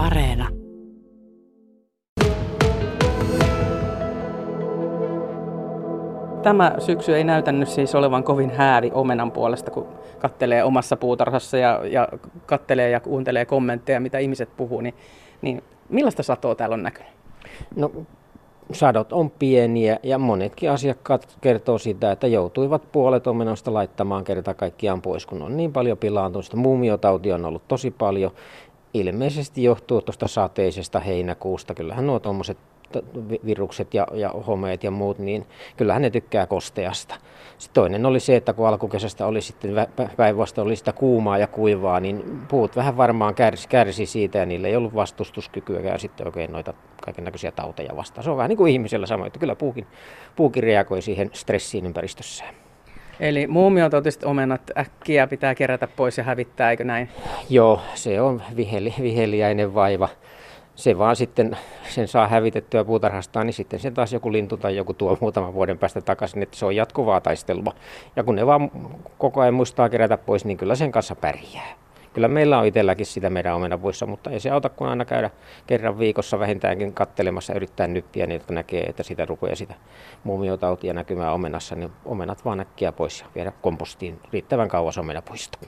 Areena. 0.00 0.48
Tämä 6.42 6.74
syksy 6.78 7.16
ei 7.16 7.24
näytänyt 7.24 7.68
siis 7.68 7.94
olevan 7.94 8.24
kovin 8.24 8.50
häävi 8.50 8.90
omenan 8.94 9.32
puolesta, 9.32 9.70
kun 9.70 9.88
kattelee 10.18 10.64
omassa 10.64 10.96
puutarhassa 10.96 11.56
ja, 11.56 11.80
ja 11.84 12.08
kattelee 12.46 12.90
ja 12.90 13.00
kuuntelee 13.00 13.44
kommentteja, 13.44 14.00
mitä 14.00 14.18
ihmiset 14.18 14.56
puhuu. 14.56 14.80
Niin, 14.80 14.94
niin 15.42 15.62
millaista 15.88 16.22
satoa 16.22 16.54
täällä 16.54 16.74
on 16.74 16.82
näkynyt? 16.82 17.12
No 17.76 17.92
sadot 18.72 19.12
on 19.12 19.30
pieniä 19.30 19.98
ja 20.02 20.18
monetkin 20.18 20.70
asiakkaat 20.70 21.38
kertoo 21.40 21.78
sitä, 21.78 22.12
että 22.12 22.26
joutuivat 22.26 22.92
puolet 22.92 23.26
omenoista 23.26 23.74
laittamaan 23.74 24.24
kerta 24.24 24.54
kaikkiaan 24.54 25.02
pois, 25.02 25.26
kun 25.26 25.42
on 25.42 25.56
niin 25.56 25.72
paljon 25.72 25.98
pilaantunut. 25.98 26.54
Muumiotautia 26.54 27.34
on 27.34 27.44
ollut 27.44 27.68
tosi 27.68 27.90
paljon. 27.90 28.30
Ilmeisesti 28.94 29.62
johtuu 29.62 30.02
tuosta 30.02 30.28
sateisesta 30.28 31.00
heinäkuusta. 31.00 31.74
Kyllähän 31.74 32.06
nuo 32.06 32.18
tuommoiset 32.18 32.58
virukset 33.46 33.94
ja, 33.94 34.06
ja 34.14 34.28
homeet 34.46 34.84
ja 34.84 34.90
muut, 34.90 35.18
niin 35.18 35.46
kyllähän 35.76 36.02
ne 36.02 36.10
tykkää 36.10 36.46
kosteasta. 36.46 37.14
Sitten 37.58 37.74
toinen 37.74 38.06
oli 38.06 38.20
se, 38.20 38.36
että 38.36 38.52
kun 38.52 38.68
alkukesästä 38.68 39.26
oli 39.26 39.40
sitten 39.40 39.70
päinvastoin 40.16 40.66
oli 40.66 40.76
sitä 40.76 40.92
kuumaa 40.92 41.38
ja 41.38 41.46
kuivaa, 41.46 42.00
niin 42.00 42.42
puut 42.48 42.76
vähän 42.76 42.96
varmaan 42.96 43.34
kärsi, 43.34 43.68
kärsi 43.68 44.06
siitä 44.06 44.38
ja 44.38 44.46
niillä 44.46 44.68
ei 44.68 44.76
ollut 44.76 44.94
vastustuskykyä 44.94 45.98
sitten 45.98 46.26
oikein 46.26 46.52
noita 46.52 46.74
kaiken 47.04 47.24
näköisiä 47.24 47.50
tauteja 47.50 47.96
vastaan. 47.96 48.24
Se 48.24 48.30
on 48.30 48.36
vähän 48.36 48.48
niin 48.48 48.56
kuin 48.56 48.72
ihmisellä 48.72 49.06
sama, 49.06 49.26
että 49.26 49.38
kyllä 49.38 49.56
puukin, 49.56 49.86
puukin 50.36 50.62
reagoi 50.62 51.02
siihen 51.02 51.30
stressiin 51.32 51.86
ympäristössään. 51.86 52.59
Eli 53.20 53.46
muumiotautiset 53.46 54.24
omenat 54.24 54.62
äkkiä 54.78 55.26
pitää 55.26 55.54
kerätä 55.54 55.86
pois 55.86 56.18
ja 56.18 56.24
hävittää, 56.24 56.70
eikö 56.70 56.84
näin? 56.84 57.08
Joo, 57.50 57.80
se 57.94 58.20
on 58.20 58.42
viheli, 58.56 58.94
viheliäinen 59.02 59.74
vaiva 59.74 60.08
se 60.80 60.98
vaan 60.98 61.16
sitten 61.16 61.56
sen 61.88 62.08
saa 62.08 62.28
hävitettyä 62.28 62.84
puutarhastaan, 62.84 63.46
niin 63.46 63.54
sitten 63.54 63.80
sen 63.80 63.94
taas 63.94 64.12
joku 64.12 64.32
lintu 64.32 64.56
tai 64.56 64.76
joku 64.76 64.94
tuo 64.94 65.18
muutaman 65.20 65.54
vuoden 65.54 65.78
päästä 65.78 66.00
takaisin, 66.00 66.42
että 66.42 66.56
se 66.56 66.66
on 66.66 66.76
jatkuvaa 66.76 67.20
taistelua. 67.20 67.72
Ja 68.16 68.24
kun 68.24 68.36
ne 68.36 68.46
vaan 68.46 68.70
koko 69.18 69.40
ajan 69.40 69.54
muistaa 69.54 69.88
kerätä 69.88 70.16
pois, 70.16 70.44
niin 70.44 70.56
kyllä 70.56 70.74
sen 70.74 70.92
kanssa 70.92 71.16
pärjää. 71.16 71.74
Kyllä 72.12 72.28
meillä 72.28 72.58
on 72.58 72.66
itselläkin 72.66 73.06
sitä 73.06 73.30
meidän 73.30 73.56
omenapuissa, 73.56 74.06
mutta 74.06 74.30
ei 74.30 74.40
se 74.40 74.50
auta 74.50 74.68
kun 74.68 74.88
aina 74.88 75.04
käydä 75.04 75.30
kerran 75.66 75.98
viikossa 75.98 76.38
vähintäänkin 76.38 76.92
kattelemassa, 76.92 77.54
yrittää 77.54 77.86
nyppiä, 77.86 78.26
niin 78.26 78.34
jotka 78.34 78.54
näkee, 78.54 78.84
että 78.84 79.02
sitä 79.02 79.24
rupeaa 79.24 79.54
sitä 79.54 79.74
muumiotautia 80.24 80.92
näkymään 80.92 81.32
omenassa, 81.32 81.74
niin 81.74 81.90
omenat 82.04 82.44
vaan 82.44 82.58
näkkiä 82.58 82.92
pois 82.92 83.20
ja 83.20 83.26
viedä 83.34 83.52
kompostiin 83.62 84.18
riittävän 84.32 84.68
kauas 84.68 84.98
omenapuista. 84.98 85.58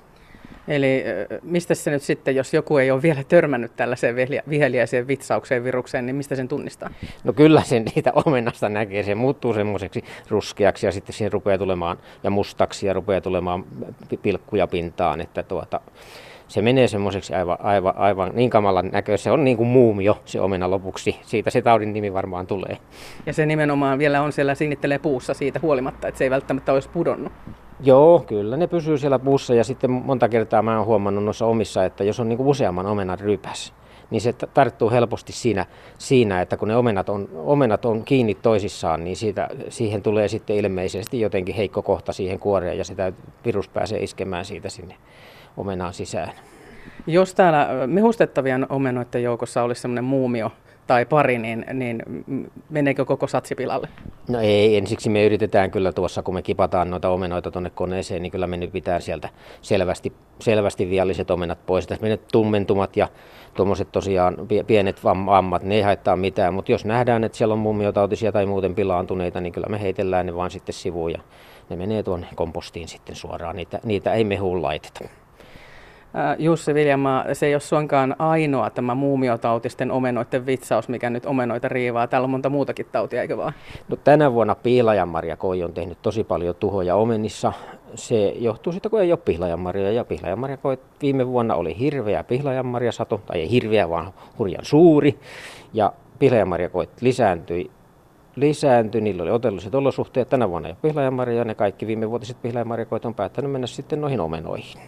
Eli 0.69 1.05
mistä 1.43 1.75
se 1.75 1.91
nyt 1.91 2.03
sitten, 2.03 2.37
jos 2.37 2.55
joku 2.55 2.77
ei 2.77 2.91
ole 2.91 3.03
vielä 3.03 3.25
törmännyt 3.29 3.77
tällaiseen 3.77 4.17
viheliäiseen 4.49 5.09
vitsaukseen 5.09 5.65
virukseen, 5.65 6.07
niin 6.07 6.17
mistä 6.17 6.37
sen 6.37 6.49
tunnistaa? 6.49 6.91
No 7.25 7.33
kyllä 7.33 7.63
sen 7.63 7.85
niitä 7.95 8.13
omenasta 8.25 8.69
näkee. 8.69 9.03
Se 9.03 9.15
muuttuu 9.15 9.55
semmoiseksi 9.55 10.05
ruskeaksi 10.29 10.87
ja 10.87 10.93
sitten 10.93 11.15
siihen 11.15 11.33
rupeaa 11.33 11.59
tulemaan 11.59 11.99
ja 12.23 12.31
mustaksi 12.31 12.87
ja 12.87 12.93
rupeaa 12.93 13.21
tulemaan 13.21 13.65
pilkkuja 14.23 14.67
pintaan, 14.67 15.21
että 15.21 15.43
tuota, 15.43 15.81
se 16.53 16.63
menee 16.63 16.89
semmoiseksi 16.89 17.35
aivan, 17.35 17.57
aivan, 17.61 17.97
aivan 17.97 18.31
niin 18.35 18.51
kamalan 18.51 18.89
näköistä. 18.93 19.25
Se 19.25 19.31
on 19.31 19.45
niin 19.45 19.57
kuin 19.57 19.67
muumio 19.67 20.19
se 20.25 20.41
omena 20.41 20.71
lopuksi. 20.71 21.17
Siitä 21.23 21.51
se 21.51 21.63
taudin 21.63 21.93
nimi 21.93 22.13
varmaan 22.13 22.47
tulee. 22.47 22.79
Ja 23.27 23.33
se 23.33 23.47
nimenomaan 23.47 23.99
vielä 23.99 24.23
on 24.23 24.33
siellä 24.33 24.55
sinnittelee 24.55 24.99
puussa 24.99 25.35
siitä 25.35 25.61
huolimatta, 25.63 26.09
että 26.09 26.19
se 26.19 26.25
ei 26.25 26.31
välttämättä 26.31 26.73
olisi 26.73 26.89
pudonnut. 26.89 27.33
Joo, 27.81 28.25
kyllä 28.27 28.57
ne 28.57 28.67
pysyy 28.67 28.99
siellä 28.99 29.19
puussa 29.19 29.55
ja 29.55 29.65
sitten 29.65 29.91
monta 29.91 30.29
kertaa 30.29 30.63
mä 30.63 30.77
oon 30.77 30.87
huomannut 30.87 31.25
noissa 31.25 31.47
omissa, 31.47 31.85
että 31.85 32.05
jos 32.05 32.21
on 32.21 32.29
niin 32.29 32.37
kuin 32.37 32.49
useamman 32.49 32.87
omenan 32.87 33.19
rypäs, 33.19 33.75
niin 34.11 34.21
se 34.21 34.33
tarttuu 34.33 34.91
helposti 34.91 35.33
siinä, 35.33 35.67
siinä 35.99 36.41
että 36.41 36.57
kun 36.57 36.69
ne 36.69 36.77
omenat 36.77 37.09
on, 37.09 37.29
omenat 37.35 37.85
on 37.85 38.05
kiinni 38.05 38.35
toisissaan, 38.35 39.05
niin 39.05 39.17
siitä, 39.17 39.49
siihen 39.69 40.03
tulee 40.03 40.29
sitten 40.29 40.57
ilmeisesti 40.57 41.21
jotenkin 41.21 41.55
heikko 41.55 41.83
kohta 41.83 42.13
siihen 42.13 42.39
kuoreen 42.39 42.79
ja 42.79 42.85
sitä 42.85 43.13
virus 43.45 43.69
pääsee 43.69 44.03
iskemään 44.03 44.45
siitä 44.45 44.69
sinne 44.69 44.95
omenaan 45.57 45.95
sisään. 45.95 46.33
Jos 47.07 47.35
täällä 47.35 47.87
mehustettavien 47.87 48.67
omenoiden 48.69 49.23
joukossa 49.23 49.63
olisi 49.63 49.81
semmoinen 49.81 50.05
muumio, 50.05 50.53
tai 50.87 51.05
pari, 51.05 51.39
niin, 51.39 51.65
niin 51.73 52.03
meneekö 52.71 53.05
koko 53.05 53.27
satsi 53.27 53.55
pilalle? 53.55 53.89
No 54.29 54.41
ei, 54.41 54.77
ensiksi 54.77 55.11
me 55.11 55.25
yritetään 55.25 55.71
kyllä 55.71 55.93
tuossa, 55.93 56.23
kun 56.23 56.35
me 56.35 56.43
kipataan 56.43 56.91
noita 56.91 57.09
omenoita 57.09 57.51
tuonne 57.51 57.71
koneeseen, 57.71 58.23
niin 58.23 58.31
kyllä 58.31 58.47
me 58.47 58.57
nyt 58.57 58.73
pitää 58.73 59.01
sieltä 59.01 59.29
selvästi, 59.61 60.13
selvästi 60.39 60.91
vialliset 60.91 61.31
omenat 61.31 61.67
pois. 61.67 61.87
Tässä 61.87 62.03
menet 62.03 62.29
tummentumat 62.33 62.97
ja 62.97 63.09
tuommoiset 63.55 63.93
tosiaan 63.93 64.37
pienet 64.67 65.05
vammat, 65.05 65.63
ne 65.63 65.75
ei 65.75 65.83
haittaa 65.83 66.17
mitään, 66.17 66.55
mutta 66.55 66.73
jos 66.73 66.85
nähdään, 66.85 67.25
että 67.25 67.39
siellä 67.39 67.53
on 67.53 67.59
mummiotautisia 67.59 68.33
tai 68.33 68.47
muuten 68.47 68.75
pilaantuneita, 68.75 69.41
niin 69.41 69.53
kyllä 69.53 69.69
me 69.71 69.83
heitellään 69.83 70.27
ne 70.27 70.35
vaan 70.35 70.51
sitten 70.51 70.73
sivuun 70.73 71.13
ja 71.13 71.21
ne 71.71 71.77
menee 71.77 72.03
tuonne 72.03 72.27
kompostiin 72.35 72.89
sitten 72.89 73.17
suoraan, 73.17 73.57
niitä, 73.57 73.81
niitä 73.85 74.13
ei 74.13 74.25
mehuun 74.25 74.63
laiteta. 74.63 75.22
Jussi 76.39 76.75
Viljamaa, 76.75 77.25
se 77.33 77.47
ei 77.47 77.55
ole 77.55 77.61
suinkaan 77.61 78.17
ainoa 78.19 78.71
tämä 78.71 78.95
muumiotautisten 78.95 79.91
omenoiden 79.91 80.47
vitsaus, 80.47 80.89
mikä 80.89 81.11
nyt 81.11 81.27
omenoita 81.27 81.69
riivaa. 81.69 82.07
Täällä 82.07 82.27
on 82.27 82.31
monta 82.31 82.49
muutakin 82.49 82.87
tautia, 82.93 83.23
eikö 83.23 83.37
vaan? 83.37 83.53
No, 83.89 83.97
tänä 83.97 84.33
vuonna 84.33 84.55
pihlajanmarja 84.55 85.37
koi 85.37 85.63
on 85.63 85.73
tehnyt 85.73 85.99
tosi 86.03 86.25
paljon 86.25 86.55
tuhoja 86.55 86.97
omenissa. 86.97 87.53
Se 87.95 88.35
johtuu 88.39 88.73
siitä, 88.73 88.89
kun 88.89 89.01
ei 89.01 89.13
ole 89.13 89.21
pihlajanmarjoja. 89.25 89.93
Ja 89.93 90.05
pihlajanmarjakoi 90.05 90.79
viime 91.03 91.27
vuonna 91.29 91.55
oli 91.55 91.79
hirveä 91.79 92.25
pihlajanmarjasato, 92.25 93.21
tai 93.27 93.41
ei 93.41 93.51
hirveä, 93.51 93.89
vaan 93.89 94.13
hurjan 94.39 94.65
suuri. 94.65 95.19
Ja 95.73 95.93
pihlajanmarjakoit 96.19 96.91
lisääntyi 97.01 97.71
lisääntyi, 98.37 99.01
niillä 99.01 99.23
oli 99.23 99.31
otelliset 99.31 99.75
olosuhteet. 99.75 100.29
Tänä 100.29 100.49
vuonna 100.49 100.69
ei 100.69 100.73
ole 100.73 100.79
pihlajanmarjoja, 100.83 101.45
ne 101.45 101.55
kaikki 101.55 101.87
viimevuotiset 101.87 102.43
pihlajanmarjakoit 102.43 103.05
on 103.05 103.15
päättänyt 103.15 103.51
mennä 103.51 103.67
sitten 103.67 104.01
noihin 104.01 104.21
omenoihin. 104.21 104.83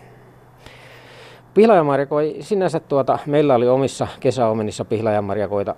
Pihlajanmarjakoi 1.54 2.36
sinänsä 2.40 2.80
tuota, 2.80 3.18
meillä 3.26 3.54
oli 3.54 3.68
omissa 3.68 4.06
kesäomenissa 4.20 4.84
pihlajanmarjakoita 4.84 5.74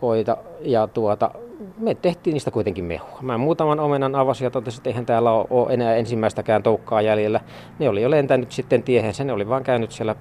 koita, 0.00 0.36
ja 0.60 0.86
tuota, 0.86 1.30
me 1.78 1.94
tehtiin 1.94 2.32
niistä 2.32 2.50
kuitenkin 2.50 2.84
mehua. 2.84 3.18
Mä 3.22 3.38
muutaman 3.38 3.80
omenan 3.80 4.14
avasin 4.14 4.44
ja 4.44 4.50
totesin, 4.50 4.78
että 4.78 4.90
eihän 4.90 5.06
täällä 5.06 5.30
ole 5.32 5.74
enää 5.74 5.94
ensimmäistäkään 5.94 6.62
toukkaa 6.62 7.02
jäljellä. 7.02 7.40
Ne 7.78 7.88
oli 7.88 8.02
jo 8.02 8.10
lentänyt 8.10 8.52
sitten 8.52 8.82
tiehensä, 8.82 9.24
ne 9.24 9.32
oli 9.32 9.48
vaan 9.48 9.64
käynyt 9.64 9.92
siellä, 9.92 10.14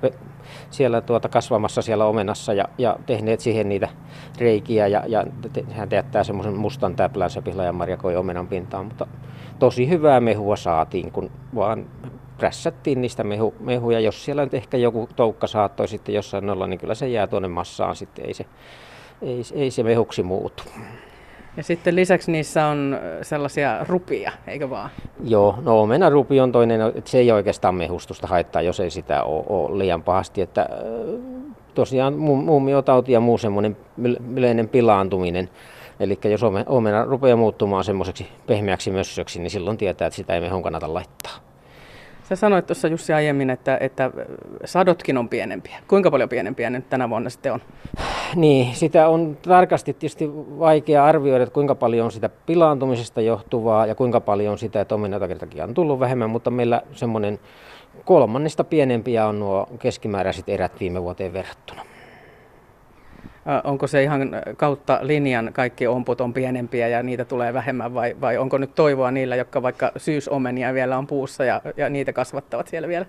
siellä 0.70 1.02
tuota 1.02 1.30
kasvamassa 1.30 1.82
siellä 1.82 2.06
omenassa 2.06 2.54
ja, 2.54 2.66
ja 2.78 2.96
tehneet 3.06 3.40
siihen 3.40 3.70
niitä 3.70 3.90
reikiä 4.38 4.88
ja, 4.88 5.04
ja 5.08 5.26
hän 5.72 5.90
jättää 5.92 6.24
semmoisen 6.24 6.58
mustan 6.58 6.96
täplän 6.96 7.30
se 7.30 7.42
pihlajanmarjakoi 7.42 8.16
omenan 8.16 8.48
pintaan, 8.48 8.86
mutta 8.86 9.08
tosi 9.60 9.90
hyvää 9.90 10.20
mehua 10.20 10.56
saatiin, 10.56 11.12
kun 11.12 11.32
vaan 11.56 11.86
prässättiin 12.38 13.02
niistä 13.02 13.24
mehu, 13.24 13.54
mehuja. 13.60 14.00
Jos 14.00 14.26
siellä 14.26 14.44
nyt 14.44 14.54
ehkä 14.54 14.78
joku 14.78 15.10
toukka 15.16 15.48
saattoi 15.48 15.88
sitten 15.88 16.16
jossain 16.16 16.50
olla, 16.50 16.68
niin 16.68 16.80
kyllä 16.80 16.96
se 16.96 17.08
jää 17.08 17.28
tuonne 17.28 17.48
massaan 17.48 17.96
sitten, 17.96 18.26
ei 18.26 18.34
se, 18.34 18.46
ei, 19.22 19.42
ei 19.54 19.72
se 19.72 19.84
mehuksi 19.84 20.24
muutu. 20.24 20.64
Ja 21.58 21.64
sitten 21.64 21.96
lisäksi 21.96 22.32
niissä 22.32 22.66
on 22.66 23.00
sellaisia 23.22 23.84
rupia, 23.88 24.32
eikö 24.48 24.70
vaan? 24.70 24.90
Joo, 25.24 25.58
no 25.62 25.82
omena 25.82 26.10
rupi 26.10 26.40
on 26.40 26.52
toinen, 26.52 26.82
että 26.96 27.12
se 27.12 27.18
ei 27.18 27.32
oikeastaan 27.32 27.76
mehustusta 27.76 28.28
haittaa, 28.28 28.62
jos 28.62 28.80
ei 28.80 28.90
sitä 28.90 29.24
ole, 29.24 29.46
ole 29.48 29.78
liian 29.78 30.04
pahasti. 30.04 30.42
Että, 30.42 30.70
tosiaan 31.74 32.14
muumiotauti 32.18 33.12
ja 33.12 33.20
muu 33.20 33.38
semmoinen 33.38 33.78
yleinen 34.36 34.70
pilaantuminen, 34.70 35.50
Eli 36.00 36.20
jos 36.24 36.42
omena 36.66 37.06
rupeaa 37.06 37.38
muuttumaan 37.38 37.84
semmoiseksi 37.84 38.28
pehmeäksi 38.48 38.92
mössöksi, 38.92 39.40
niin 39.40 39.52
silloin 39.52 39.78
tietää, 39.78 40.08
että 40.08 40.16
sitä 40.16 40.34
ei 40.34 40.42
mehun 40.42 40.64
kannata 40.64 40.94
laittaa. 40.94 41.32
Sä 42.30 42.36
sanoit 42.36 42.68
tuossa 42.68 42.88
Jussi 42.88 43.14
aiemmin, 43.14 43.50
että, 43.50 43.78
että 43.82 44.12
sadotkin 44.66 45.18
on 45.18 45.30
pienempiä. 45.30 45.78
Kuinka 45.88 46.12
paljon 46.12 46.30
pienempiä 46.30 46.70
nyt 46.70 46.90
tänä 46.90 47.10
vuonna 47.10 47.30
sitten 47.30 47.54
on? 47.54 47.62
Niin, 48.36 48.76
sitä 48.76 49.08
on 49.08 49.38
tarkasti 49.42 49.94
tietysti 49.94 50.30
vaikea 50.60 51.06
arvioida, 51.06 51.44
että 51.44 51.54
kuinka 51.54 51.76
paljon 51.76 52.06
on 52.06 52.12
sitä 52.12 52.30
pilaantumisesta 52.30 53.22
johtuvaa 53.22 53.86
ja 53.86 53.96
kuinka 53.96 54.20
paljon 54.20 54.52
on 54.52 54.58
sitä, 54.58 54.82
että 54.82 54.96
omenata 54.96 55.28
on 55.64 55.74
tullut 55.74 56.00
vähemmän, 56.00 56.30
mutta 56.30 56.52
meillä 56.52 56.82
semmoinen 56.92 57.40
kolmannesta 58.06 58.64
pienempiä 58.64 59.28
on 59.28 59.40
nuo 59.40 59.68
keskimääräiset 59.80 60.50
erät 60.50 60.80
viime 60.80 61.04
vuoteen 61.04 61.34
verrattuna. 61.34 61.86
Onko 63.64 63.88
se 63.88 64.04
ihan 64.04 64.22
kautta 64.58 65.00
linjan 65.02 65.50
kaikki 65.54 65.88
omput 65.88 66.22
on 66.22 66.34
pienempiä 66.34 66.88
ja 66.88 67.04
niitä 67.04 67.26
tulee 67.26 67.54
vähemmän 67.54 67.94
vai, 67.94 68.16
vai 68.22 68.38
onko 68.38 68.58
nyt 68.58 68.76
toivoa 68.76 69.12
niillä, 69.12 69.36
jotka 69.36 69.62
vaikka 69.62 69.92
syysomenia 69.98 70.74
vielä 70.74 70.98
on 70.98 71.08
puussa 71.08 71.46
ja, 71.46 71.62
ja 71.78 71.90
niitä 71.90 72.14
kasvattavat 72.14 72.68
siellä 72.68 72.88
vielä? 72.88 73.06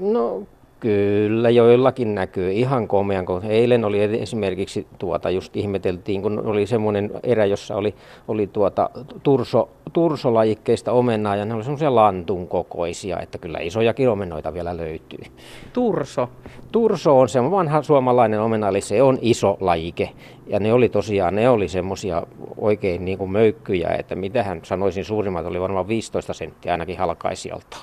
No 0.00 0.46
Kyllä, 0.80 1.50
joillakin 1.50 2.14
näkyy 2.14 2.52
ihan 2.52 2.88
komean. 2.88 3.26
Eilen 3.48 3.84
oli 3.84 4.02
esimerkiksi, 4.02 4.86
tuota, 4.98 5.30
just 5.30 5.56
ihmeteltiin, 5.56 6.22
kun 6.22 6.46
oli 6.46 6.66
semmoinen 6.66 7.10
erä, 7.22 7.44
jossa 7.44 7.76
oli, 7.76 7.94
oli 8.28 8.46
tuota, 8.46 8.90
turso, 9.22 9.68
tursolajikkeista 9.96 10.92
omenaa 10.92 11.36
ja 11.36 11.44
ne 11.44 11.54
oli 11.54 11.64
semmoisia 11.64 11.94
lantun 11.94 12.48
kokoisia, 12.48 13.20
että 13.20 13.38
kyllä 13.38 13.58
isojakin 13.58 14.08
omenoita 14.08 14.54
vielä 14.54 14.76
löytyy. 14.76 15.24
Turso? 15.72 16.28
Turso 16.72 17.20
on 17.20 17.28
se 17.28 17.50
vanha 17.50 17.82
suomalainen 17.82 18.40
omena, 18.40 18.68
eli 18.68 18.80
se 18.80 19.02
on 19.02 19.18
iso 19.20 19.56
lajike. 19.60 20.10
Ja 20.46 20.60
ne 20.60 20.72
oli 20.72 20.88
tosiaan, 20.88 21.34
ne 21.34 21.48
oli 21.48 21.68
semmoisia 21.68 22.22
oikein 22.56 23.04
niin 23.04 23.18
kuin 23.18 23.30
möykkyjä, 23.30 23.88
että 23.98 24.14
mitähän 24.14 24.60
sanoisin 24.62 25.04
suurimmat 25.04 25.46
oli 25.46 25.60
varmaan 25.60 25.88
15 25.88 26.34
senttiä 26.34 26.72
ainakin 26.72 26.98
halkaisijalta. 26.98 27.76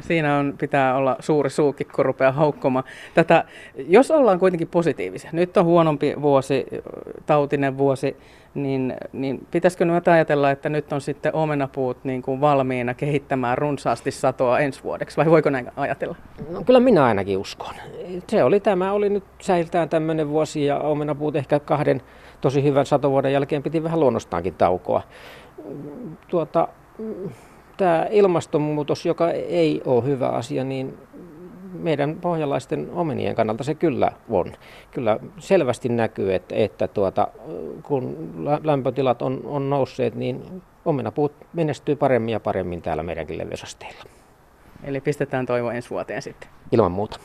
Siinä 0.00 0.36
on, 0.36 0.54
pitää 0.58 0.96
olla 0.96 1.16
suuri 1.20 1.50
suukki, 1.50 1.84
kun 1.84 2.04
rupeaa 2.04 2.32
haukkomaan. 2.32 2.84
Tätä, 3.14 3.44
jos 3.88 4.10
ollaan 4.10 4.38
kuitenkin 4.38 4.68
positiivisia, 4.68 5.30
nyt 5.32 5.56
on 5.56 5.64
huonompi 5.64 6.14
vuosi, 6.22 6.66
tautinen 7.26 7.78
vuosi, 7.78 8.16
niin, 8.54 8.94
niin 9.12 9.46
pitäisikö 9.50 9.84
nyt 9.84 10.08
ajatella, 10.08 10.50
että 10.50 10.68
nyt 10.68 10.92
on 10.92 11.00
sitten 11.00 11.34
omenapuut 11.34 12.04
niin 12.04 12.22
kuin 12.22 12.40
valmiina 12.40 12.94
kehittämään 12.94 13.58
runsaasti 13.58 14.10
satoa 14.10 14.58
ensi 14.58 14.82
vuodeksi, 14.84 15.16
vai 15.16 15.30
voiko 15.30 15.50
näin 15.50 15.72
ajatella? 15.76 16.16
No, 16.50 16.62
kyllä 16.64 16.80
minä 16.80 17.04
ainakin 17.04 17.38
uskon. 17.38 17.74
Se 18.28 18.44
oli 18.44 18.60
tämä, 18.60 18.92
oli 18.92 19.08
nyt 19.08 19.24
säiltään 19.40 19.88
tämmöinen 19.88 20.28
vuosi 20.28 20.64
ja 20.64 20.78
omenapuut 20.78 21.36
ehkä 21.36 21.60
kahden 21.60 22.02
tosi 22.40 22.62
hyvän 22.62 22.86
satovuoden 22.86 23.32
jälkeen 23.32 23.62
piti 23.62 23.82
vähän 23.82 24.00
luonnostaankin 24.00 24.54
taukoa. 24.54 25.02
Tuota, 26.28 26.68
tämä 27.80 28.06
ilmastonmuutos, 28.10 29.06
joka 29.06 29.30
ei 29.30 29.82
ole 29.84 30.04
hyvä 30.04 30.28
asia, 30.28 30.64
niin 30.64 30.98
meidän 31.72 32.16
pohjalaisten 32.20 32.90
omenien 32.92 33.34
kannalta 33.34 33.64
se 33.64 33.74
kyllä 33.74 34.12
on. 34.28 34.52
Kyllä 34.90 35.18
selvästi 35.38 35.88
näkyy, 35.88 36.34
että, 36.34 36.54
että 36.54 36.88
tuota, 36.88 37.28
kun 37.82 38.30
lämpötilat 38.62 39.22
on, 39.22 39.40
on 39.44 39.70
nousseet, 39.70 40.14
niin 40.14 40.62
omenapuut 40.84 41.32
menestyy 41.52 41.96
paremmin 41.96 42.32
ja 42.32 42.40
paremmin 42.40 42.82
täällä 42.82 43.02
meidänkin 43.02 43.38
leveysasteilla. 43.38 44.04
Eli 44.84 45.00
pistetään 45.00 45.46
toivo 45.46 45.70
ensi 45.70 45.90
vuoteen 45.90 46.22
sitten. 46.22 46.48
Ilman 46.72 46.92
muuta. 46.92 47.20